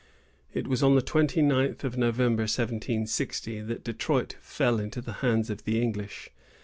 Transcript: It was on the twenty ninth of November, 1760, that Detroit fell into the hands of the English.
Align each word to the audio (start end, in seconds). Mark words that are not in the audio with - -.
It 0.51 0.65
was 0.67 0.81
on 0.81 0.95
the 0.95 1.01
twenty 1.03 1.43
ninth 1.43 1.83
of 1.83 1.95
November, 1.95 2.41
1760, 2.49 3.61
that 3.61 3.83
Detroit 3.83 4.35
fell 4.41 4.79
into 4.79 4.99
the 4.99 5.13
hands 5.21 5.51
of 5.51 5.63
the 5.63 5.79
English. 5.79 6.31